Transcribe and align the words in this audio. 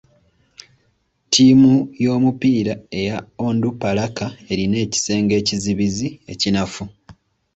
Ttiimu 1.25 1.73
y'omupiira 2.03 2.73
eya 2.99 3.17
Onduparaka 3.45 4.25
erina 4.51 4.77
ekisenge 4.85 5.33
ekizibizi 5.41 6.07
ekinafu. 6.31 6.83